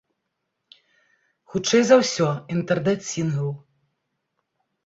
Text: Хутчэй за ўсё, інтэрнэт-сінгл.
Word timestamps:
Хутчэй 1.53 1.83
за 1.89 1.95
ўсё, 2.01 2.31
інтэрнэт-сінгл. 2.57 3.49